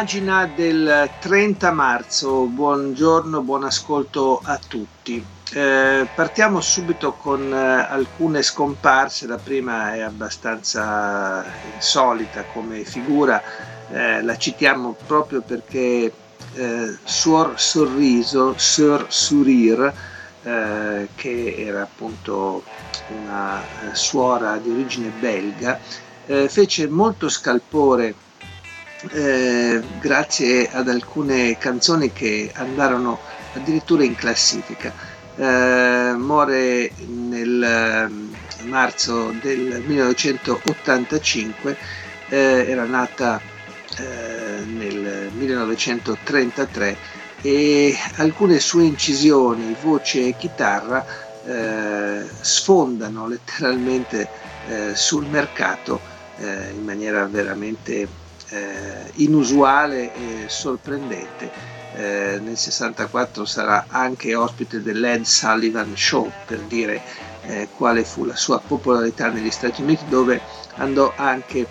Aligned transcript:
Pagina 0.00 0.46
del 0.46 1.10
30 1.20 1.72
marzo, 1.72 2.44
buongiorno, 2.44 3.42
buon 3.42 3.64
ascolto 3.64 4.40
a 4.42 4.58
tutti. 4.66 5.22
Eh, 5.52 6.08
partiamo 6.14 6.62
subito 6.62 7.12
con 7.12 7.52
eh, 7.52 7.86
alcune 7.86 8.40
scomparse, 8.40 9.26
la 9.26 9.36
prima 9.36 9.92
è 9.92 10.00
abbastanza 10.00 11.44
insolita 11.74 12.44
come 12.44 12.82
figura, 12.84 13.42
eh, 13.90 14.22
la 14.22 14.38
citiamo 14.38 14.96
proprio 15.06 15.42
perché 15.42 16.10
eh, 16.54 16.96
Suor 17.04 17.60
Sorriso, 17.60 18.54
Sir 18.56 19.04
Surir, 19.06 19.92
eh, 20.42 21.08
che 21.14 21.54
era 21.58 21.82
appunto 21.82 22.64
una 23.22 23.60
eh, 23.60 23.94
suora 23.94 24.56
di 24.56 24.70
origine 24.70 25.10
belga, 25.10 25.78
fece 26.48 26.88
molto 26.88 27.28
scalpore 27.28 28.14
eh, 29.08 29.82
grazie 29.98 30.68
ad 30.70 30.88
alcune 30.88 31.56
canzoni 31.58 32.12
che 32.12 32.50
andarono 32.54 33.18
addirittura 33.54 34.04
in 34.04 34.14
classifica. 34.14 34.92
Eh, 35.36 36.12
muore 36.16 36.90
nel 37.06 37.62
ehm, 37.62 38.34
marzo 38.64 39.34
del 39.40 39.82
1985, 39.86 41.76
eh, 42.28 42.66
era 42.68 42.84
nata 42.84 43.40
eh, 43.98 44.64
nel 44.64 45.30
1933 45.32 46.96
e 47.42 47.96
alcune 48.16 48.58
sue 48.60 48.84
incisioni, 48.84 49.74
voce 49.80 50.26
e 50.28 50.36
chitarra 50.36 51.04
eh, 51.46 52.22
sfondano 52.42 53.26
letteralmente 53.26 54.28
eh, 54.68 54.94
sul 54.94 55.24
mercato 55.26 56.18
in 56.42 56.84
maniera 56.84 57.26
veramente 57.26 58.08
eh, 58.50 59.10
inusuale 59.16 60.12
e 60.14 60.48
sorprendente. 60.48 61.78
Eh, 61.92 62.38
nel 62.40 62.56
64 62.56 63.44
sarà 63.44 63.86
anche 63.88 64.34
ospite 64.34 64.80
dell'Ed 64.80 65.24
Sullivan 65.24 65.96
Show 65.96 66.30
per 66.46 66.60
dire 66.60 67.02
eh, 67.42 67.68
quale 67.76 68.04
fu 68.04 68.24
la 68.24 68.36
sua 68.36 68.60
popolarità 68.60 69.28
negli 69.28 69.50
Stati 69.50 69.82
Uniti 69.82 70.04
dove 70.08 70.40
andò 70.76 71.12
anche 71.16 71.66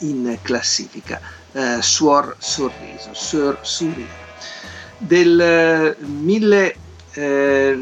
in 0.00 0.38
classifica. 0.42 1.20
Eh, 1.52 1.78
Suor 1.80 2.36
Sorriso, 2.38 3.12
Sir 3.12 3.58
Surino. 3.60 4.18
Del, 4.98 5.96
1000, 5.98 6.76
eh, 7.12 7.78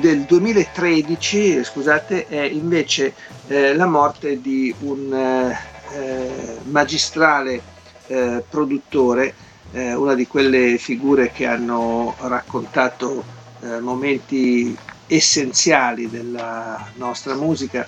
del 0.00 0.20
2013 0.22 1.62
scusate, 1.64 2.26
è 2.28 2.40
invece 2.40 3.14
eh, 3.48 3.74
la 3.74 3.86
morte 3.86 4.40
di 4.40 4.74
un 4.80 5.54
eh, 5.92 6.58
magistrale 6.64 7.60
eh, 8.06 8.42
produttore, 8.48 9.34
eh, 9.72 9.94
una 9.94 10.14
di 10.14 10.26
quelle 10.26 10.78
figure 10.78 11.30
che 11.32 11.46
hanno 11.46 12.14
raccontato 12.20 13.24
eh, 13.60 13.80
momenti 13.80 14.76
essenziali 15.06 16.08
della 16.08 16.90
nostra 16.94 17.34
musica. 17.34 17.86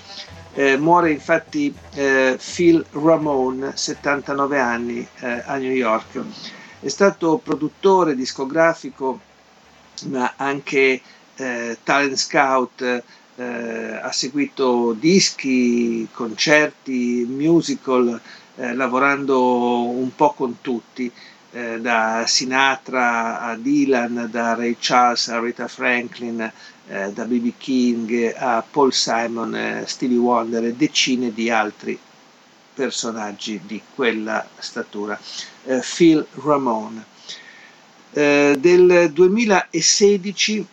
Eh, 0.55 0.77
muore 0.77 1.13
infatti 1.13 1.73
Phil 1.93 2.85
Ramone, 2.91 3.77
79 3.77 4.59
anni, 4.59 5.07
a 5.21 5.57
New 5.57 5.71
York. 5.71 6.21
È 6.81 6.89
stato 6.89 7.39
produttore 7.39 8.17
discografico, 8.17 9.21
ma 10.07 10.33
anche 10.37 11.01
talent 11.85 12.17
scout, 12.17 13.03
eh, 13.39 14.01
ha 14.03 14.11
seguito 14.11 14.95
dischi, 14.99 16.09
concerti, 16.13 17.25
musical, 17.29 18.21
eh, 18.57 18.75
lavorando 18.75 19.87
un 19.87 20.13
po' 20.15 20.33
con 20.33 20.61
tutti, 20.61 21.11
eh, 21.53 21.81
da 21.81 22.25
Sinatra 22.27 23.41
a 23.41 23.55
Dylan, 23.57 24.29
da 24.31 24.55
Ray 24.55 24.77
Charles 24.81 25.29
a 25.29 25.39
Rita 25.39 25.69
Franklin, 25.69 26.41
eh, 26.89 27.13
da 27.13 27.25
B.B. 27.25 27.53
King 27.57 28.35
a 28.37 28.65
Paul 28.69 28.93
Simon, 28.93 29.55
eh, 29.55 29.85
Stevie 29.87 30.17
Wonder 30.19 30.65
e 30.65 30.75
decine 30.75 31.33
di 31.33 31.49
altri 31.49 31.97
personaggi 32.75 33.61
di 33.65 33.81
quella 33.95 34.47
statura. 34.59 35.19
Eh, 35.65 35.81
Phil 35.81 36.27
Ramone. 36.43 37.17
del 38.11 39.11
2016 39.13 40.67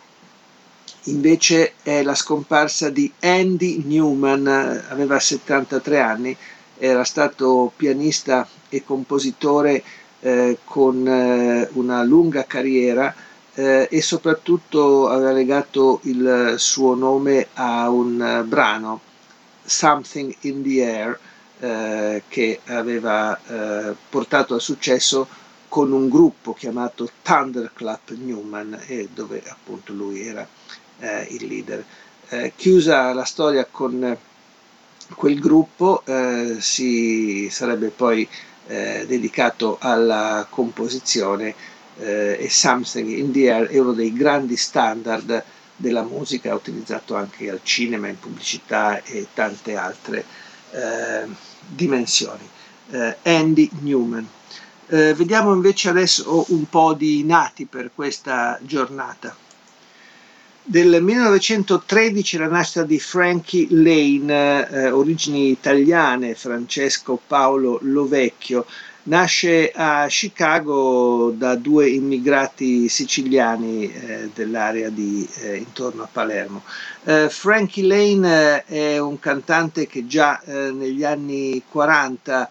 invece 1.06 1.74
è 1.82 2.02
la 2.02 2.14
scomparsa 2.14 2.90
di 2.90 3.12
Andy 3.20 3.82
Newman, 3.84 4.46
aveva 4.88 5.18
73 5.18 6.00
anni, 6.00 6.36
era 6.78 7.04
stato 7.04 7.72
pianista 7.74 8.46
e 8.68 8.84
compositore 8.84 9.82
eh, 10.20 10.58
con 10.64 11.06
eh, 11.06 11.68
una 11.72 12.02
lunga 12.02 12.44
carriera 12.44 13.14
eh, 13.54 13.88
e 13.90 14.02
soprattutto 14.02 15.08
aveva 15.08 15.32
legato 15.32 16.00
il 16.02 16.54
suo 16.58 16.94
nome 16.94 17.48
a 17.54 17.88
un 17.88 18.44
brano, 18.46 19.00
Something 19.64 20.34
in 20.40 20.62
the 20.62 20.84
Air, 20.84 21.18
eh, 21.58 22.22
che 22.28 22.60
aveva 22.66 23.38
eh, 23.46 23.94
portato 24.08 24.54
al 24.54 24.60
successo 24.60 25.26
con 25.68 25.90
un 25.92 26.08
gruppo 26.08 26.52
chiamato 26.54 27.08
Thunderclap 27.22 28.10
Newman 28.10 28.78
dove 29.12 29.42
appunto 29.46 29.92
lui 29.92 30.26
era 30.26 30.46
eh, 31.00 31.26
il 31.30 31.46
leader. 31.46 31.84
Eh, 32.28 32.52
chiusa 32.56 33.12
la 33.12 33.24
storia 33.24 33.66
con 33.70 34.16
quel 35.14 35.38
gruppo, 35.38 36.02
eh, 36.04 36.56
si 36.58 37.48
sarebbe 37.50 37.88
poi 37.88 38.28
eh, 38.66 39.04
dedicato 39.06 39.78
alla 39.80 40.46
composizione 40.50 41.54
eh, 41.98 42.36
e 42.40 42.50
Something 42.50 43.08
in 43.08 43.32
the 43.32 43.50
Air 43.50 43.68
è 43.68 43.78
uno 43.78 43.92
dei 43.92 44.12
grandi 44.12 44.56
standard 44.56 45.44
della 45.76 46.02
musica, 46.02 46.54
utilizzato 46.54 47.14
anche 47.14 47.48
al 47.50 47.60
cinema, 47.62 48.08
in 48.08 48.18
pubblicità 48.18 49.02
e 49.02 49.28
tante 49.32 49.76
altre 49.76 50.24
eh, 50.72 51.26
dimensioni. 51.66 52.48
Andy 53.22 53.68
Newman. 53.80 54.24
vediamo 54.86 55.52
invece 55.52 55.88
adesso 55.88 56.44
un 56.50 56.68
po' 56.68 56.94
di 56.94 57.24
nati 57.24 57.66
per 57.66 57.90
questa 57.92 58.60
giornata. 58.62 59.45
Del 60.68 61.00
1913 61.00 62.38
la 62.38 62.48
nascita 62.48 62.82
di 62.82 62.98
Frankie 62.98 63.68
Lane, 63.70 64.68
eh, 64.68 64.90
origini 64.90 65.50
italiane, 65.50 66.34
Francesco 66.34 67.20
Paolo 67.24 67.78
Lovecchio, 67.82 68.66
nasce 69.04 69.70
a 69.72 70.06
Chicago 70.08 71.30
da 71.30 71.54
due 71.54 71.88
immigrati 71.88 72.88
siciliani 72.88 73.92
eh, 73.92 74.30
dell'area 74.34 74.90
di, 74.90 75.24
eh, 75.42 75.54
intorno 75.54 76.02
a 76.02 76.08
Palermo. 76.10 76.64
Eh, 77.04 77.28
Frankie 77.30 77.84
Lane 77.86 78.64
eh, 78.66 78.94
è 78.94 78.98
un 78.98 79.20
cantante 79.20 79.86
che 79.86 80.08
già 80.08 80.40
eh, 80.40 80.72
negli 80.72 81.04
anni 81.04 81.62
40 81.68 82.50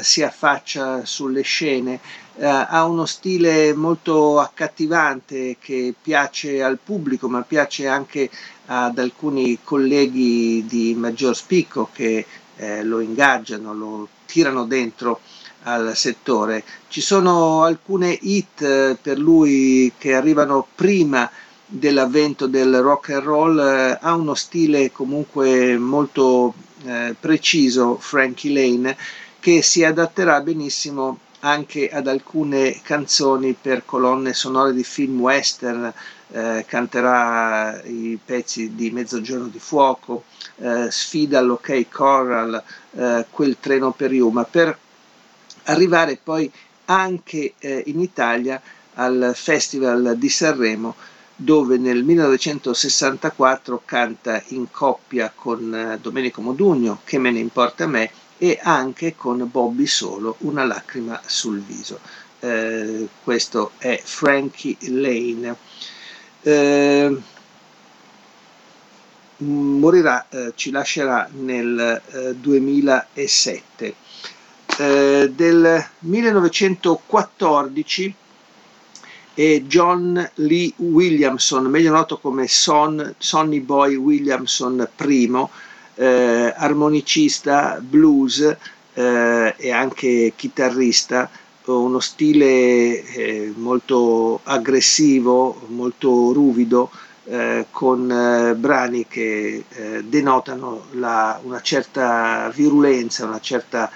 si 0.00 0.22
affaccia 0.22 1.04
sulle 1.04 1.42
scene. 1.42 2.00
Eh, 2.36 2.46
ha 2.46 2.84
uno 2.86 3.04
stile 3.04 3.74
molto 3.74 4.40
accattivante 4.40 5.56
che 5.60 5.94
piace 6.00 6.62
al 6.62 6.78
pubblico, 6.82 7.28
ma 7.28 7.42
piace 7.42 7.86
anche 7.86 8.30
ad 8.66 8.98
alcuni 8.98 9.58
colleghi 9.62 10.64
di 10.66 10.94
maggior 10.94 11.36
spicco 11.36 11.90
che 11.92 12.24
eh, 12.56 12.82
lo 12.82 13.00
ingaggiano, 13.00 13.74
lo 13.74 14.08
tirano 14.24 14.64
dentro 14.64 15.20
al 15.64 15.94
settore. 15.96 16.64
Ci 16.88 17.00
sono 17.00 17.62
alcune 17.64 18.16
hit 18.20 18.62
eh, 18.62 18.96
per 19.00 19.18
lui 19.18 19.92
che 19.98 20.14
arrivano 20.14 20.66
prima 20.74 21.30
dell'avvento 21.66 22.46
del 22.46 22.80
rock 22.80 23.10
and 23.10 23.22
roll, 23.22 23.58
eh, 23.58 23.98
ha 24.00 24.14
uno 24.14 24.34
stile 24.34 24.90
comunque 24.90 25.76
molto 25.78 26.54
eh, 26.84 27.14
preciso, 27.18 27.96
Frankie 27.98 28.52
Lane, 28.52 28.96
che 29.42 29.60
si 29.60 29.82
adatterà 29.82 30.40
benissimo 30.40 31.18
anche 31.40 31.90
ad 31.90 32.06
alcune 32.06 32.80
canzoni 32.80 33.56
per 33.60 33.84
colonne 33.84 34.34
sonore 34.34 34.72
di 34.72 34.84
film 34.84 35.20
western, 35.20 35.92
eh, 36.30 36.64
canterà 36.64 37.82
i 37.82 38.16
pezzi 38.24 38.76
di 38.76 38.92
Mezzogiorno 38.92 39.48
di 39.48 39.58
Fuoco, 39.58 40.22
eh, 40.58 40.88
Sfida 40.92 41.40
all'Ok 41.40 41.88
Corral, 41.90 42.62
eh, 42.92 43.26
Quel 43.30 43.56
treno 43.58 43.90
per 43.90 44.12
Yuma, 44.12 44.44
per 44.44 44.78
arrivare 45.64 46.20
poi 46.22 46.48
anche 46.84 47.54
eh, 47.58 47.82
in 47.86 47.98
Italia 47.98 48.62
al 48.94 49.32
Festival 49.34 50.14
di 50.18 50.28
Sanremo 50.28 50.94
dove 51.34 51.78
nel 51.78 52.04
1964 52.04 53.82
canta 53.84 54.40
in 54.48 54.70
coppia 54.70 55.32
con 55.34 55.74
eh, 55.74 55.98
Domenico 56.00 56.40
Modugno, 56.42 57.00
Che 57.02 57.18
me 57.18 57.32
ne 57.32 57.40
importa 57.40 57.82
a 57.84 57.88
me, 57.88 58.08
e 58.42 58.58
anche 58.60 59.14
con 59.14 59.48
Bobby 59.48 59.86
Solo, 59.86 60.34
Una 60.38 60.64
lacrima 60.64 61.20
sul 61.24 61.60
viso. 61.60 62.00
Eh, 62.40 63.06
questo 63.22 63.70
è 63.78 64.00
Frankie 64.02 64.76
Lane. 64.88 65.54
Eh, 66.42 67.16
morirà, 69.36 70.26
eh, 70.28 70.52
ci 70.56 70.72
lascerà 70.72 71.28
nel 71.32 72.34
2007. 72.40 73.86
Eh, 73.86 73.94
eh, 74.78 75.30
del 75.32 75.86
1914 76.00 78.14
e 79.34 79.64
John 79.68 80.30
Lee 80.34 80.72
Williamson, 80.78 81.66
meglio 81.66 81.92
noto 81.92 82.18
come 82.18 82.48
Son, 82.48 83.14
Sonny 83.18 83.60
Boy 83.60 83.94
Williamson 83.94 84.88
I, 84.96 85.30
eh, 86.02 86.52
armonicista 86.56 87.78
blues 87.80 88.40
eh, 88.94 89.54
e 89.56 89.70
anche 89.70 90.32
chitarrista, 90.34 91.30
uno 91.66 92.00
stile 92.00 93.04
eh, 93.04 93.52
molto 93.54 94.40
aggressivo, 94.42 95.62
molto 95.68 96.32
ruvido, 96.32 96.90
eh, 97.24 97.66
con 97.70 98.10
eh, 98.10 98.54
brani 98.56 99.06
che 99.06 99.64
eh, 99.68 100.02
denotano 100.02 100.86
la, 100.94 101.38
una 101.44 101.60
certa 101.60 102.50
virulenza, 102.54 103.24
una 103.26 103.40
certa 103.40 103.90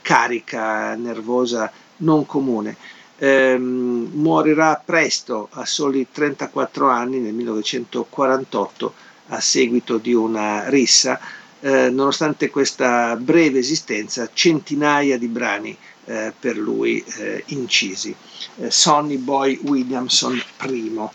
carica 0.00 0.94
nervosa 0.94 1.72
non 1.98 2.24
comune. 2.24 2.76
Ehm, 3.18 4.10
morirà 4.14 4.80
presto 4.84 5.48
a 5.50 5.64
soli 5.66 6.06
34 6.08 6.88
anni 6.88 7.18
nel 7.18 7.34
1948 7.34 8.94
a 9.30 9.40
seguito 9.40 9.98
di 9.98 10.14
una 10.14 10.68
rissa, 10.68 11.18
eh, 11.60 11.90
nonostante 11.90 12.50
questa 12.50 13.16
breve 13.16 13.58
esistenza, 13.58 14.30
centinaia 14.32 15.18
di 15.18 15.26
brani 15.28 15.76
eh, 16.06 16.32
per 16.38 16.56
lui 16.56 17.04
eh, 17.18 17.42
incisi. 17.46 18.14
Eh, 18.56 18.70
Sonny 18.70 19.16
Boy 19.16 19.58
Williamson 19.64 20.40
I. 20.62 21.08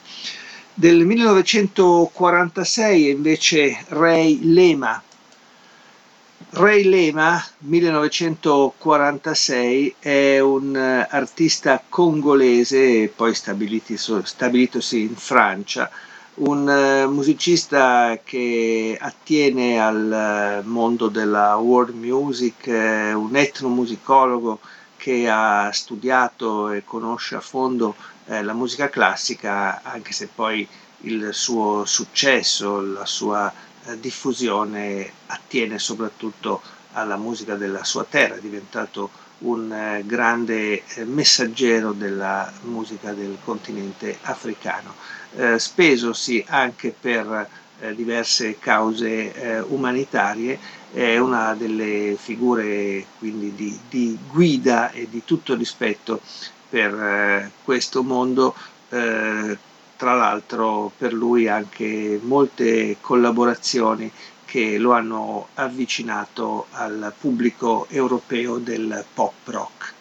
Del 0.73 1.05
1946 1.05 3.09
invece 3.09 3.85
Ray 3.87 4.39
Lema, 4.41 5.01
Ray 6.51 6.83
Lema, 6.83 7.43
1946, 7.59 9.95
è 9.99 10.39
un 10.39 10.75
eh, 10.75 11.07
artista 11.09 11.81
congolese, 11.87 13.11
poi 13.13 13.33
stabilitosi 13.33 15.01
in 15.01 15.15
Francia, 15.15 15.89
un 16.37 16.67
uh, 16.67 17.09
musicista 17.11 18.19
che 18.23 18.97
attiene 18.99 19.79
al 19.79 20.61
uh, 20.63 20.67
mondo 20.67 21.07
della 21.07 21.55
world 21.55 21.95
music, 21.95 22.65
uh, 22.67 23.17
un 23.17 23.35
etnomusicologo 23.35 24.59
che 24.97 25.29
ha 25.29 25.71
studiato 25.71 26.71
e 26.71 26.83
conosce 26.83 27.35
a 27.35 27.39
fondo 27.41 27.95
la 28.27 28.53
musica 28.53 28.89
classica, 28.89 29.83
anche 29.83 30.13
se 30.13 30.27
poi 30.33 30.67
il 31.01 31.29
suo 31.31 31.85
successo, 31.85 32.81
la 32.81 33.05
sua 33.05 33.53
diffusione 33.99 35.11
attiene 35.27 35.77
soprattutto 35.77 36.59
alla 36.93 37.17
musica 37.17 37.53
della 37.53 37.83
sua 37.83 38.03
terra, 38.03 38.33
è 38.33 38.39
diventato 38.39 39.11
un 39.39 39.71
eh, 39.71 40.03
grande 40.05 40.83
eh, 40.85 41.03
messaggero 41.05 41.91
della 41.91 42.51
musica 42.63 43.13
del 43.13 43.37
continente 43.43 44.17
africano, 44.21 44.93
eh, 45.35 45.59
spesosi 45.59 46.43
anche 46.47 46.93
per 46.97 47.63
diverse 47.93 48.57
cause 48.57 49.65
umanitarie, 49.67 50.57
è 50.93 51.17
una 51.17 51.53
delle 51.55 52.15
figure 52.17 53.05
quindi 53.19 53.53
di, 53.53 53.77
di, 53.89 54.17
guida 54.31 54.91
e 54.91 55.09
di 55.09 55.23
tutto 55.25 55.55
rispetto 55.55 56.21
per 56.69 57.51
questo 57.65 58.01
mondo 58.01 58.55
tra 58.87 60.13
l'altro 60.13 60.89
per 60.97 61.11
lui 61.13 61.49
anche 61.49 62.17
molte 62.23 62.95
collaborazioni 63.01 64.09
che 64.45 64.77
lo 64.77 64.93
hanno 64.93 65.47
avvicinato 65.55 66.67
al 66.71 67.13
pubblico 67.19 67.87
europeo 67.89 68.57
del 68.57 69.03
pop 69.13 69.33
rock. 69.45 69.93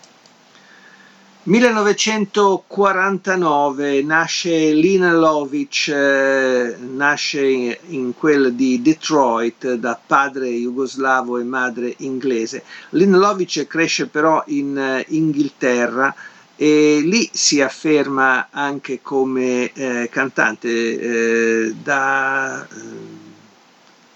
1949 1.47 4.03
nasce 4.03 4.73
Lina 4.73 5.13
Lovic, 5.13 5.89
eh, 5.89 6.75
nasce 6.79 7.81
in 7.89 8.15
quel 8.17 8.55
di 8.55 8.81
Detroit 8.81 9.75
da 9.75 10.01
padre 10.07 10.49
jugoslavo 10.49 11.37
e 11.37 11.45
madre 11.45 11.93
inglese. 11.99 12.65
Lina 12.91 13.19
Lovic 13.19 13.67
cresce 13.67 14.07
però 14.07 14.43
in 14.47 14.79
eh, 14.79 15.05
Inghilterra 15.09 16.15
e 16.57 17.01
lì 17.05 17.29
si 17.31 17.61
afferma 17.61 18.49
anche 18.51 19.03
come 19.03 19.71
eh, 19.75 20.09
cantante 20.11 20.69
eh, 20.71 21.75
da 21.83 22.67
eh, 22.67 23.24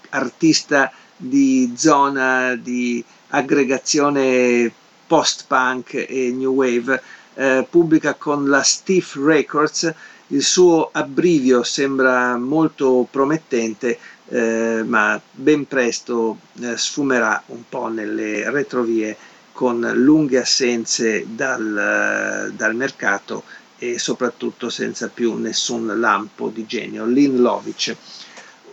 artista 0.09 0.91
di 1.15 1.73
zona 1.75 2.55
di 2.55 3.03
aggregazione 3.29 4.71
post-punk 5.05 6.05
e 6.07 6.31
new 6.31 6.53
wave, 6.53 7.01
eh, 7.33 7.65
pubblica 7.69 8.13
con 8.13 8.47
la 8.47 8.61
Stiff 8.61 9.15
Records, 9.15 9.93
il 10.27 10.43
suo 10.43 10.89
abbrivio 10.91 11.63
sembra 11.63 12.37
molto 12.37 13.07
promettente, 13.09 13.97
eh, 14.27 14.83
ma 14.85 15.19
ben 15.31 15.67
presto 15.67 16.37
eh, 16.61 16.77
sfumerà 16.77 17.41
un 17.47 17.63
po' 17.67 17.87
nelle 17.87 18.49
retrovie 18.51 19.17
con 19.51 19.79
lunghe 19.95 20.39
assenze 20.39 21.25
dal, 21.27 22.53
dal 22.55 22.75
mercato 22.75 23.43
e 23.79 23.97
soprattutto 23.97 24.69
senza 24.69 25.07
più 25.07 25.35
nessun 25.35 25.99
lampo 25.99 26.49
di 26.49 26.65
genio. 26.65 27.05
Lynn 27.05 27.41
Lovic. 27.41 27.95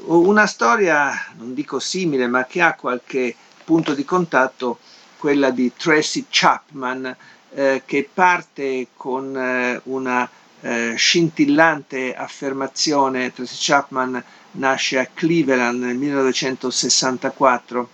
Una 0.09 0.47
storia, 0.47 1.33
non 1.37 1.53
dico 1.53 1.81
simile, 1.81 2.29
ma 2.29 2.45
che 2.45 2.61
ha 2.61 2.75
qualche 2.75 3.35
punto 3.65 3.93
di 3.93 4.05
contatto, 4.05 4.79
quella 5.17 5.51
di 5.51 5.73
Tracy 5.77 6.27
Chapman, 6.29 7.17
eh, 7.53 7.83
che 7.85 8.09
parte 8.13 8.89
con 8.97 9.37
eh, 9.37 9.81
una 9.85 10.29
eh, 10.61 10.95
scintillante 10.97 12.15
affermazione. 12.15 13.33
Tracy 13.33 13.57
Chapman 13.59 14.23
nasce 14.53 14.99
a 15.01 15.09
Cleveland 15.13 15.83
nel 15.83 15.97
1964 15.97 17.89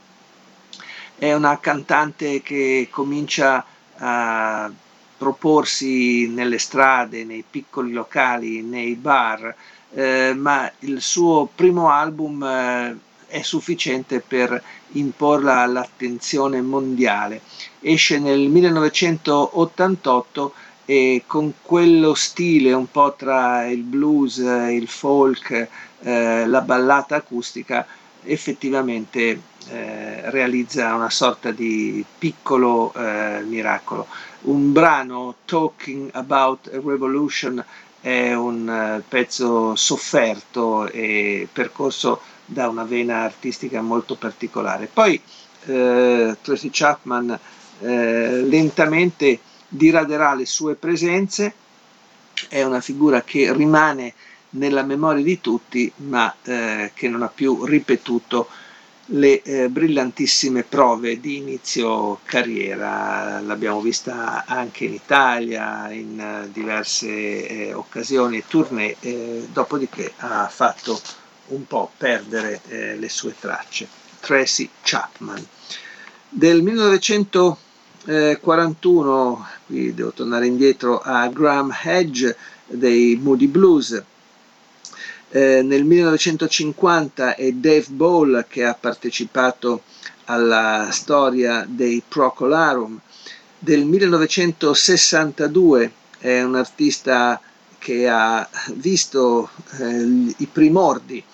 è 1.23 1.33
una 1.35 1.61
cantante 1.61 2.43
che 2.43 2.89
comincia 2.91 3.65
a 3.99 4.69
proporsi 5.17 6.27
nelle 6.27 6.59
strade, 6.59 7.23
nei 7.23 7.45
piccoli 7.49 7.93
locali, 7.93 8.61
nei 8.61 8.97
bar, 8.97 9.55
eh, 9.95 10.35
ma 10.37 10.71
il 10.81 11.01
suo 11.01 11.49
primo 11.55 11.91
album 11.91 12.43
eh, 12.43 12.97
è 13.27 13.43
sufficiente 13.43 14.21
per 14.21 14.63
imporla 14.93 15.61
all'attenzione 15.61 16.61
mondiale. 16.61 17.41
Esce 17.81 18.19
nel 18.19 18.49
1988 18.49 20.53
e 20.85 21.23
con 21.27 21.55
quello 21.63 22.15
stile 22.15 22.73
un 22.73 22.91
po' 22.91 23.15
tra 23.17 23.67
il 23.67 23.83
blues, 23.83 24.39
il 24.39 24.89
folk, 24.89 25.69
eh, 26.01 26.47
la 26.47 26.61
ballata 26.61 27.17
acustica, 27.17 27.87
effettivamente 28.25 29.41
eh, 29.69 30.31
realizza 30.31 30.95
una 30.95 31.11
sorta 31.11 31.51
di 31.51 32.05
piccolo 32.19 32.93
eh, 32.95 33.43
miracolo. 33.47 34.07
Un 34.43 34.73
brano, 34.73 35.37
Talking 35.45 36.11
About 36.13 36.69
a 36.73 36.81
Revolution, 36.85 37.65
è 38.03 38.35
un 38.35 38.69
eh, 38.69 39.03
pezzo 39.09 39.77
sofferto 39.77 40.91
e 40.91 41.49
percorso 41.51 42.21
da 42.45 42.69
una 42.69 42.83
vena 42.83 43.23
artistica 43.23 43.81
molto 43.81 44.17
particolare. 44.17 44.91
Poi 44.93 45.21
eh, 45.67 46.37
Tracy 46.43 46.69
Chapman 46.71 47.39
eh, 47.81 48.43
lentamente 48.43 49.39
diraderà 49.69 50.35
le 50.35 50.47
sue 50.47 50.75
presenze, 50.75 51.55
è 52.49 52.63
una 52.65 52.81
figura 52.81 53.23
che 53.23 53.53
rimane 53.53 54.15
nella 54.51 54.83
memoria 54.83 55.23
di 55.23 55.41
tutti, 55.41 55.91
ma 55.97 56.35
eh, 56.43 56.91
che 56.95 57.09
non 57.09 57.23
ha 57.23 57.29
più 57.29 57.65
ripetuto 57.65 58.49
le 59.15 59.43
eh, 59.43 59.69
brillantissime 59.69 60.63
prove 60.63 61.21
di 61.21 61.37
inizio 61.37 62.21
carriera. 62.25 63.41
L'abbiamo 63.41 63.81
vista 63.81 64.45
anche 64.47 64.85
in 64.85 64.95
Italia 64.95 65.91
in 65.91 66.45
uh, 66.45 66.49
diverse 66.51 67.47
eh, 67.47 67.75
occasioni 67.75 68.39
e 68.39 68.45
tournée, 68.47 68.97
eh, 69.01 69.49
dopodiché 69.53 70.13
ha 70.19 70.49
fatto 70.49 70.99
un 71.49 71.67
po' 71.67 71.91
perdere 71.97 72.61
eh, 72.69 72.97
le 72.97 73.09
sue 73.09 73.35
tracce. 73.39 73.89
Tracy 74.21 74.71
Chapman. 74.83 75.45
Del 76.29 76.63
1941, 76.63 79.47
qui 79.67 79.93
devo 79.93 80.13
tornare 80.13 80.47
indietro 80.47 81.01
a 81.01 81.27
Graham 81.29 81.77
Hedge 81.83 82.37
dei 82.67 83.19
Moody 83.21 83.49
Blues, 83.49 84.03
eh, 85.35 85.63
nel 85.63 85.85
1950 85.85 87.37
è 87.37 87.53
Dave 87.53 87.87
Ball 87.89 88.45
che 88.49 88.65
ha 88.65 88.77
partecipato 88.79 89.85
alla 90.27 90.89
storia 90.91 91.65
dei 91.67 92.03
Procolarum. 92.07 93.01
Del 93.59 93.87
1962 93.87 95.91
è 96.19 96.43
un 96.43 96.55
artista 96.55 97.41
che 97.79 98.07
ha 98.09 98.47
visto 98.75 99.49
eh, 99.79 100.35
i 100.37 100.47
primordi 100.53 101.25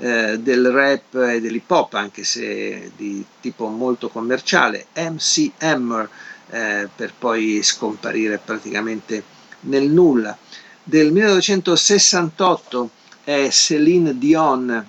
eh, 0.00 0.38
del 0.38 0.70
rap 0.70 1.14
e 1.14 1.40
dell'hip 1.40 1.70
hop, 1.70 1.94
anche 1.94 2.24
se 2.24 2.92
di 2.94 3.24
tipo 3.40 3.68
molto 3.68 4.10
commerciale, 4.10 4.88
MC 4.94 5.52
Hammer, 5.60 6.10
eh, 6.50 6.90
per 6.94 7.14
poi 7.18 7.62
scomparire 7.62 8.36
praticamente 8.36 9.24
nel 9.60 9.88
nulla. 9.88 10.36
Del 10.82 11.10
1968 11.10 12.90
è 13.26 13.48
Céline 13.50 14.16
Dion, 14.16 14.86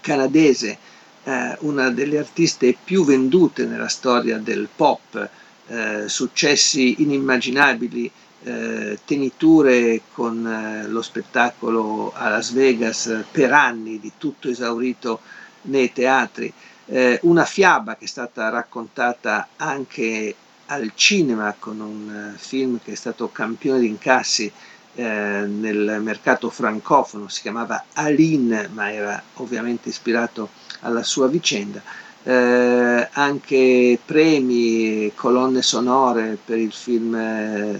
canadese, 0.00 0.78
eh, 1.22 1.56
una 1.60 1.90
delle 1.90 2.18
artiste 2.18 2.76
più 2.82 3.04
vendute 3.04 3.66
nella 3.66 3.86
storia 3.86 4.38
del 4.38 4.68
pop, 4.74 5.30
eh, 5.68 6.08
successi 6.08 7.02
inimmaginabili, 7.02 8.10
eh, 8.42 8.98
teniture 9.04 10.00
con 10.12 10.44
eh, 10.44 10.88
lo 10.88 11.00
spettacolo 11.02 12.12
a 12.16 12.30
Las 12.30 12.50
Vegas 12.50 13.22
per 13.30 13.52
anni, 13.52 14.00
di 14.00 14.10
tutto 14.18 14.48
esaurito 14.48 15.20
nei 15.62 15.92
teatri, 15.92 16.52
eh, 16.86 17.20
una 17.22 17.44
fiaba 17.44 17.94
che 17.94 18.06
è 18.06 18.08
stata 18.08 18.48
raccontata 18.48 19.50
anche 19.54 20.34
al 20.66 20.90
cinema 20.96 21.54
con 21.56 21.78
un 21.78 22.32
eh, 22.34 22.38
film 22.38 22.80
che 22.82 22.90
è 22.90 22.96
stato 22.96 23.30
campione 23.30 23.78
di 23.78 23.86
incassi 23.86 24.52
eh, 24.96 25.02
nel 25.02 25.98
mercato 26.00 26.48
francofono, 26.48 27.28
si 27.28 27.42
chiamava 27.42 27.84
Aline, 27.92 28.68
ma 28.72 28.90
era 28.90 29.22
ovviamente 29.34 29.90
ispirato 29.90 30.48
alla 30.80 31.02
sua 31.02 31.28
vicenda. 31.28 31.82
Eh, 32.22 33.08
anche 33.12 33.98
premi, 34.04 35.12
colonne 35.14 35.62
sonore 35.62 36.38
per 36.42 36.58
il 36.58 36.72
film 36.72 37.14
eh, 37.14 37.78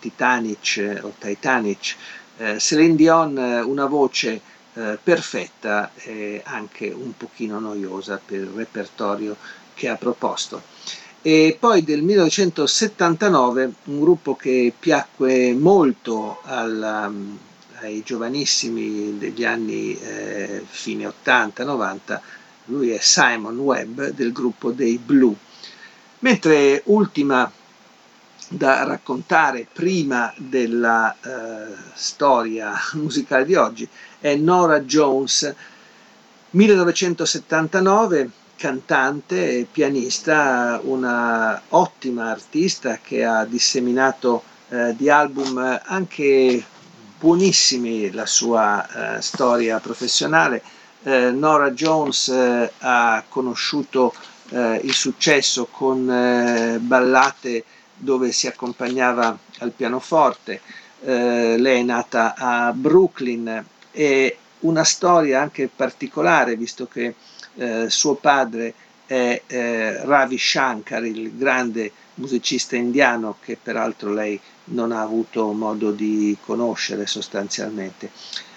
Titanic 0.00 0.98
o 1.02 1.14
Titanic. 1.18 1.96
Eh, 2.38 2.58
Celine 2.58 2.96
Dion, 2.96 3.36
una 3.64 3.86
voce 3.86 4.40
eh, 4.74 4.98
perfetta 5.02 5.92
e 5.94 6.42
anche 6.44 6.88
un 6.88 7.16
pochino 7.16 7.58
noiosa 7.58 8.20
per 8.22 8.40
il 8.40 8.50
repertorio 8.54 9.36
che 9.72 9.88
ha 9.88 9.96
proposto 9.96 10.62
e 11.26 11.56
poi 11.58 11.82
del 11.82 12.02
1979 12.02 13.72
un 13.86 13.98
gruppo 13.98 14.36
che 14.36 14.72
piacque 14.78 15.52
molto 15.54 16.38
alla, 16.44 17.08
um, 17.08 17.36
ai 17.80 18.04
giovanissimi 18.04 19.18
degli 19.18 19.44
anni 19.44 19.98
eh, 19.98 20.62
fine 20.64 21.12
80-90, 21.24 22.20
lui 22.66 22.90
è 22.90 22.98
Simon 23.00 23.58
Webb 23.58 24.02
del 24.10 24.30
gruppo 24.30 24.70
dei 24.70 24.98
Blue. 24.98 25.34
Mentre 26.20 26.82
ultima 26.84 27.50
da 28.48 28.84
raccontare 28.84 29.66
prima 29.72 30.32
della 30.36 31.12
eh, 31.12 31.74
storia 31.94 32.72
musicale 32.94 33.44
di 33.44 33.56
oggi 33.56 33.88
è 34.20 34.36
Nora 34.36 34.78
Jones, 34.78 35.52
1979 36.50 38.30
cantante 38.56 39.58
e 39.58 39.66
pianista, 39.70 40.80
una 40.82 41.60
ottima 41.68 42.30
artista 42.30 42.98
che 43.02 43.24
ha 43.24 43.44
disseminato 43.44 44.42
eh, 44.68 44.94
di 44.96 45.08
album 45.08 45.80
anche 45.84 46.64
buonissimi 47.18 48.10
la 48.12 48.26
sua 48.26 49.16
eh, 49.16 49.22
storia 49.22 49.78
professionale. 49.78 50.62
Eh, 51.02 51.30
Nora 51.30 51.70
Jones 51.70 52.28
eh, 52.28 52.72
ha 52.78 53.22
conosciuto 53.28 54.12
eh, 54.48 54.80
il 54.82 54.92
successo 54.92 55.66
con 55.70 56.10
eh, 56.10 56.78
ballate 56.80 57.64
dove 57.94 58.32
si 58.32 58.46
accompagnava 58.46 59.38
al 59.58 59.70
pianoforte. 59.70 60.60
lei 61.00 61.80
è 61.80 61.82
nata 61.82 62.34
a 62.36 62.72
Brooklyn 62.72 63.64
e 63.92 64.38
una 64.60 64.84
storia 64.84 65.40
anche 65.40 65.70
particolare, 65.74 66.56
visto 66.56 66.86
che 66.86 67.14
eh, 67.56 67.86
suo 67.90 68.14
padre 68.14 68.74
è 69.06 69.40
eh, 69.46 70.04
Ravi 70.04 70.38
Shankar, 70.38 71.04
il 71.04 71.36
grande 71.36 71.92
musicista 72.14 72.76
indiano 72.76 73.36
che 73.40 73.58
peraltro 73.60 74.12
lei 74.12 74.40
non 74.64 74.92
ha 74.92 75.00
avuto 75.00 75.52
modo 75.52 75.90
di 75.92 76.36
conoscere 76.44 77.06
sostanzialmente. 77.06 78.10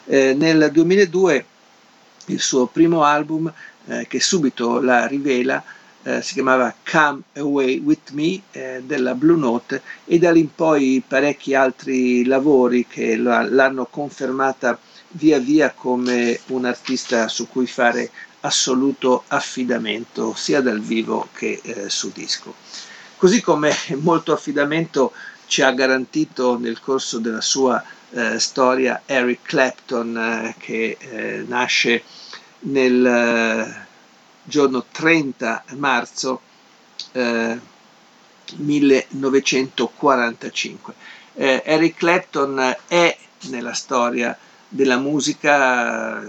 Eh, 0.06 0.34
nel 0.34 0.70
2002 0.72 1.46
il 2.28 2.40
suo 2.40 2.68
primo 2.68 3.04
album, 3.04 3.52
eh, 3.86 4.08
che 4.08 4.20
subito 4.20 4.80
la 4.80 5.06
rivela, 5.06 5.64
eh, 6.04 6.22
si 6.22 6.34
chiamava 6.34 6.74
Come 6.90 7.22
Away 7.34 7.80
With 7.80 8.12
Me 8.12 8.42
eh, 8.52 8.82
della 8.86 9.14
Blue 9.16 9.38
Note 9.38 9.82
e 10.06 10.18
da 10.18 10.32
lì 10.32 10.40
in 10.40 10.54
poi 10.56 11.04
parecchi 11.06 11.54
altri 11.54 12.26
lavori 12.26 12.88
che 12.88 13.18
l'hanno 13.18 13.86
confermata 13.86 14.80
via 15.12 15.40
via 15.40 15.72
come 15.72 16.40
un 16.48 16.66
artista 16.66 17.28
su 17.28 17.48
cui 17.48 17.68
fare 17.68 18.10
assoluto 18.42 19.24
affidamento 19.28 20.34
sia 20.36 20.62
dal 20.62 20.80
vivo 20.80 21.28
che 21.34 21.60
eh, 21.62 21.90
su 21.90 22.12
disco. 22.14 22.54
Così 23.18 23.42
come 23.42 23.76
molto 24.00 24.32
affidamento 24.34 25.12
ci 25.48 25.62
ha 25.62 25.72
garantito 25.72 26.58
nel 26.58 26.80
corso 26.80 27.20
della 27.20 27.42
sua 27.42 27.84
eh, 28.12 28.40
storia 28.40 29.02
Eric 29.06 29.42
Clapton 29.44 30.18
eh, 30.18 30.56
che 30.58 30.98
eh, 31.00 31.44
nasce 31.48 32.02
nel 32.60 33.06
eh, 33.06 33.86
giorno 34.44 34.86
30 34.92 35.64
marzo 35.76 36.42
1945. 38.56 40.94
Eh, 41.36 41.62
Eric 41.66 41.98
Clapton 41.98 42.76
è 42.88 43.18
nella 43.48 43.74
storia 43.74 44.38
della 44.70 44.98
musica 44.98 46.24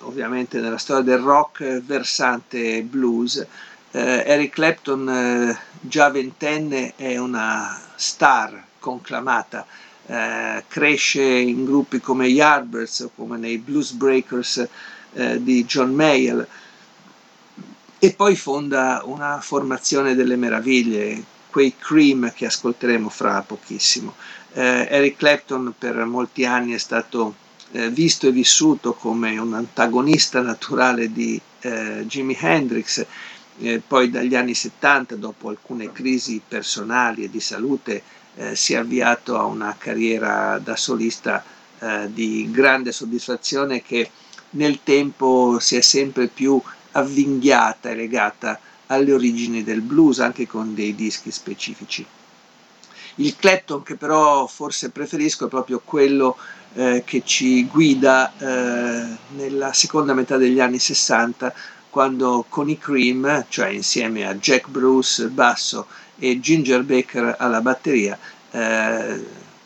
ovviamente 0.00 0.60
nella 0.60 0.78
storia 0.78 1.02
del 1.02 1.18
rock 1.18 1.80
versante 1.82 2.82
blues. 2.82 3.44
Eh, 3.90 4.22
Eric 4.26 4.54
Clapton, 4.54 5.08
eh, 5.08 5.58
già 5.80 6.10
ventenne, 6.10 6.94
è 6.96 7.18
una 7.18 7.78
star 7.96 8.64
conclamata, 8.78 9.66
eh, 10.06 10.64
cresce 10.68 11.22
in 11.22 11.64
gruppi 11.64 12.00
come 12.00 12.26
Yardbirds 12.28 13.00
o 13.00 13.10
come 13.14 13.36
nei 13.36 13.58
Blues 13.58 13.92
Breakers 13.92 14.68
eh, 15.14 15.42
di 15.42 15.64
John 15.64 15.92
Mayall 15.92 16.46
e 17.98 18.12
poi 18.12 18.36
fonda 18.36 19.00
una 19.04 19.40
formazione 19.40 20.14
delle 20.14 20.36
meraviglie, 20.36 21.24
quei 21.50 21.74
Cream 21.76 22.32
che 22.32 22.46
ascolteremo 22.46 23.08
fra 23.08 23.42
pochissimo. 23.42 24.14
Eh, 24.52 24.86
Eric 24.90 25.16
Clapton 25.16 25.74
per 25.76 26.04
molti 26.04 26.44
anni 26.44 26.72
è 26.72 26.78
stato 26.78 27.34
eh, 27.72 27.90
visto 27.90 28.26
e 28.28 28.32
vissuto 28.32 28.94
come 28.94 29.38
un 29.38 29.54
antagonista 29.54 30.40
naturale 30.40 31.12
di 31.12 31.40
eh, 31.60 32.04
Jimi 32.06 32.36
Hendrix, 32.38 33.04
eh, 33.58 33.82
poi 33.86 34.10
dagli 34.10 34.34
anni 34.34 34.54
70, 34.54 35.16
dopo 35.16 35.48
alcune 35.48 35.92
crisi 35.92 36.40
personali 36.46 37.24
e 37.24 37.30
di 37.30 37.40
salute, 37.40 38.02
eh, 38.36 38.54
si 38.54 38.74
è 38.74 38.76
avviato 38.76 39.38
a 39.38 39.44
una 39.44 39.74
carriera 39.78 40.58
da 40.58 40.76
solista 40.76 41.42
eh, 41.78 42.08
di 42.12 42.48
grande 42.50 42.92
soddisfazione 42.92 43.82
che 43.82 44.10
nel 44.50 44.80
tempo 44.82 45.58
si 45.58 45.76
è 45.76 45.80
sempre 45.80 46.28
più 46.28 46.60
avvinghiata 46.92 47.90
e 47.90 47.94
legata 47.94 48.58
alle 48.86 49.12
origini 49.12 49.64
del 49.64 49.80
blues, 49.80 50.20
anche 50.20 50.46
con 50.46 50.74
dei 50.74 50.94
dischi 50.94 51.30
specifici. 51.30 52.06
Il 53.16 53.36
Clapton 53.36 53.82
che 53.82 53.96
però 53.96 54.46
forse 54.46 54.90
preferisco 54.90 55.46
è 55.46 55.48
proprio 55.48 55.80
quello 55.84 56.36
eh, 56.76 57.02
che 57.06 57.22
ci 57.24 57.66
guida 57.66 58.32
eh, 58.36 59.16
nella 59.34 59.72
seconda 59.72 60.12
metà 60.12 60.36
degli 60.36 60.60
anni 60.60 60.78
60 60.78 61.52
quando 61.88 62.44
con 62.50 62.68
i 62.68 62.76
Cream, 62.76 63.46
cioè 63.48 63.68
insieme 63.68 64.28
a 64.28 64.34
Jack 64.34 64.68
Bruce 64.68 65.28
basso 65.28 65.86
e 66.18 66.38
Ginger 66.38 66.82
Baker 66.82 67.36
alla 67.38 67.62
batteria, 67.62 68.18
eh, 68.50 69.24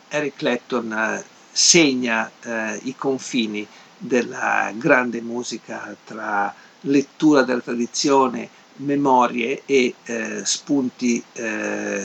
Eric 0.09 0.37
Clapton 0.37 0.93
eh, 0.93 1.25
segna 1.51 2.31
eh, 2.41 2.79
i 2.85 2.95
confini 2.97 3.67
della 3.99 4.71
grande 4.77 5.21
musica 5.21 5.95
tra 6.05 6.55
lettura 6.83 7.43
della 7.43 7.61
tradizione, 7.61 8.49
memorie 8.77 9.63
e 9.67 9.95
eh, 10.05 10.43
spunti 10.45 11.23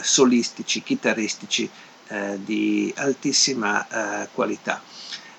solistici, 0.01 0.81
chitarristici 0.83 1.69
eh, 2.07 2.39
di 2.43 2.91
altissima 2.97 3.87
eh, 3.87 4.27
qualità. 4.33 4.81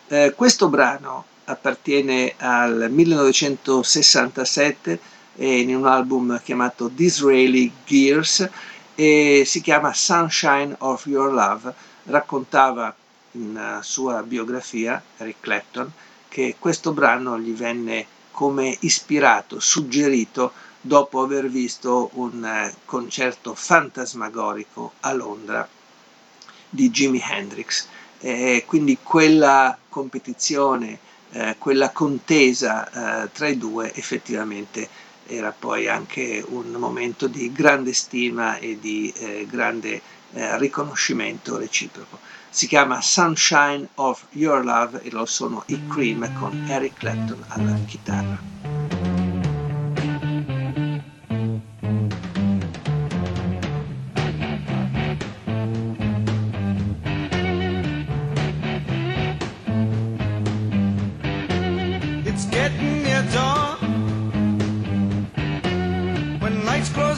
Eh, 0.08 0.34
questo 0.36 0.68
brano 0.68 1.24
appartiene 1.44 2.34
al 2.38 2.88
1967 2.90 5.14
in 5.38 5.76
un 5.76 5.86
album 5.86 6.40
chiamato 6.42 6.88
Disraeli 6.88 7.70
Gears 7.84 8.48
e 8.94 9.42
si 9.44 9.60
chiama 9.60 9.92
Sunshine 9.92 10.74
of 10.78 11.04
Your 11.06 11.30
Love. 11.32 11.74
Raccontava 12.04 12.94
in 13.32 13.80
sua 13.82 14.22
biografia, 14.22 15.02
Eric 15.18 15.40
Clapton, 15.40 15.92
che 16.28 16.56
questo 16.58 16.92
brano 16.92 17.38
gli 17.38 17.54
venne 17.54 18.06
come 18.30 18.74
ispirato, 18.80 19.60
suggerito 19.60 20.52
dopo 20.80 21.22
aver 21.22 21.48
visto 21.48 22.10
un 22.14 22.44
eh, 22.44 22.74
concerto 22.84 23.54
fantasmagorico 23.54 24.92
a 25.00 25.12
Londra 25.12 25.68
di 26.68 26.90
Jimi 26.90 27.22
Hendrix. 27.22 27.86
E 28.20 28.64
quindi 28.66 28.98
quella 29.02 29.76
competizione, 29.88 30.98
eh, 31.32 31.56
quella 31.58 31.90
contesa 31.90 33.24
eh, 33.24 33.32
tra 33.32 33.48
i 33.48 33.58
due 33.58 33.92
effettivamente 33.94 34.88
era 35.26 35.52
poi 35.56 35.88
anche 35.88 36.44
un 36.46 36.70
momento 36.72 37.26
di 37.26 37.50
grande 37.52 37.92
stima 37.92 38.58
e 38.58 38.78
di 38.80 39.12
eh, 39.18 39.46
grande 39.48 40.00
eh, 40.32 40.58
riconoscimento 40.58 41.56
reciproco. 41.58 42.18
Si 42.48 42.66
chiama 42.66 43.02
Sunshine 43.02 43.88
of 43.96 44.24
Your 44.30 44.64
Love 44.64 45.02
e 45.02 45.10
lo 45.10 45.26
sono 45.26 45.62
i 45.66 45.86
Cream 45.88 46.32
con 46.38 46.64
Eric 46.68 46.94
Clapton 46.94 47.44
alla 47.48 47.76
chitarra. 47.86 49.05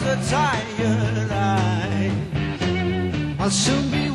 was 0.00 0.30
a 0.30 0.30
tired 0.30 1.32
eyes. 1.32 2.12
I'll 3.38 3.50
soon 3.50 3.90
be 3.90 4.07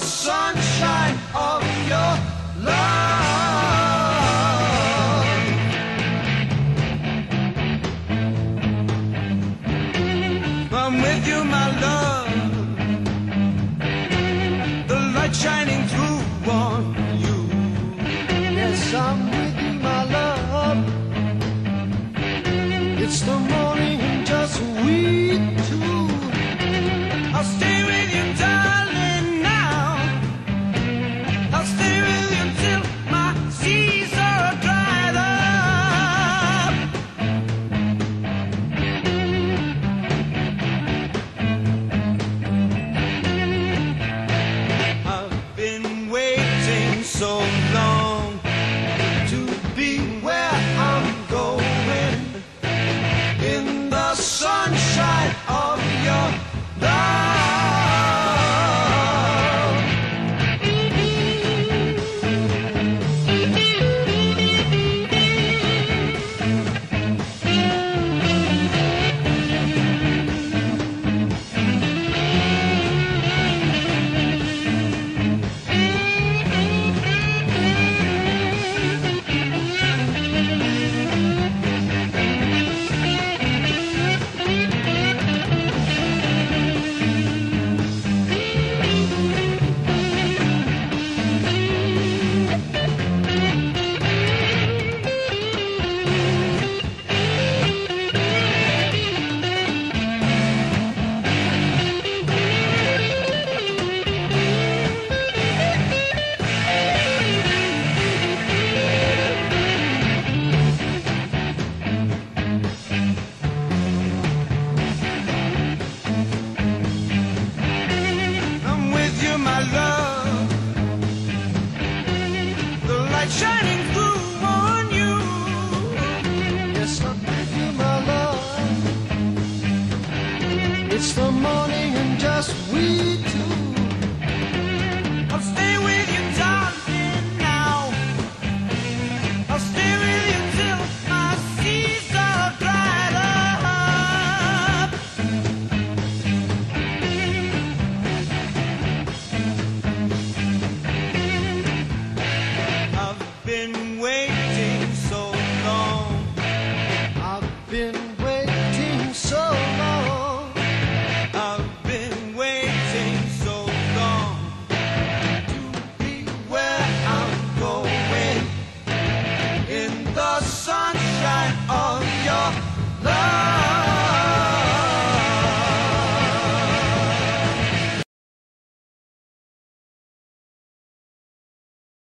sun. 0.00 0.45